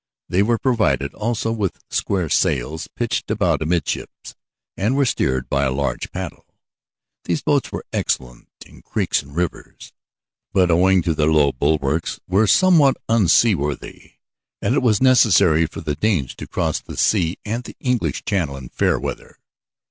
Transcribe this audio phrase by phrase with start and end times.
[0.29, 4.33] They were provided also with square sails pitched about amidships
[4.75, 6.47] and were steered by a large paddle.
[7.25, 9.93] These boats were excellent in creeks and rivers,
[10.53, 14.13] but owing to their low bulwarks were somewhat unseaworthy,
[14.59, 18.57] and it was necessary for the Danes to cross the sea and the English Channel
[18.57, 19.37] in fair weather.